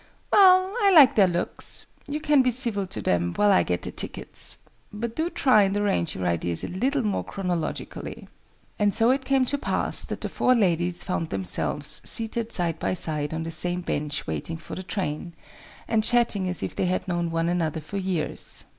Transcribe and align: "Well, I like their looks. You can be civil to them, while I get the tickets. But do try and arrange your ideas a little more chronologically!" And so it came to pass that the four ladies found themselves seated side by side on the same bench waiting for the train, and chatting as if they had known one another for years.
"Well, 0.31 0.75
I 0.81 0.91
like 0.95 1.13
their 1.13 1.27
looks. 1.27 1.85
You 2.07 2.19
can 2.19 2.41
be 2.41 2.49
civil 2.49 2.87
to 2.87 3.03
them, 3.03 3.33
while 3.35 3.51
I 3.51 3.61
get 3.61 3.83
the 3.83 3.91
tickets. 3.91 4.57
But 4.91 5.15
do 5.15 5.29
try 5.29 5.61
and 5.61 5.77
arrange 5.77 6.15
your 6.15 6.25
ideas 6.25 6.63
a 6.63 6.69
little 6.69 7.03
more 7.03 7.23
chronologically!" 7.23 8.27
And 8.79 8.95
so 8.95 9.11
it 9.11 9.25
came 9.25 9.45
to 9.45 9.59
pass 9.59 10.03
that 10.05 10.21
the 10.21 10.27
four 10.27 10.55
ladies 10.55 11.03
found 11.03 11.29
themselves 11.29 12.01
seated 12.03 12.51
side 12.51 12.79
by 12.79 12.95
side 12.95 13.31
on 13.31 13.43
the 13.43 13.51
same 13.51 13.81
bench 13.81 14.25
waiting 14.25 14.57
for 14.57 14.73
the 14.73 14.81
train, 14.81 15.33
and 15.87 16.03
chatting 16.03 16.49
as 16.49 16.63
if 16.63 16.75
they 16.75 16.87
had 16.87 17.07
known 17.07 17.29
one 17.29 17.47
another 17.47 17.79
for 17.79 17.97
years. 17.97 18.63